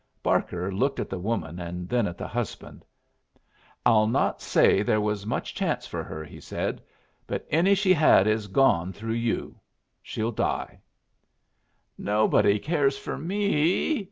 [0.23, 2.83] Barker looked at the woman and then at the husband.
[3.85, 6.81] "I'll not say there was much chance for her," he said.
[7.27, 9.59] "But any she had is gone through you.
[10.01, 10.81] She'll die."
[11.99, 13.99] "Nobody cares for me!"